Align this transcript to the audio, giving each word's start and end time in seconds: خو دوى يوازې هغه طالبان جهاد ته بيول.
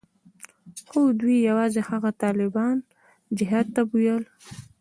خو 0.89 1.01
دوى 1.19 1.37
يوازې 1.49 1.81
هغه 1.89 2.09
طالبان 2.23 2.75
جهاد 3.37 3.65
ته 3.75 3.81
بيول. 3.91 4.23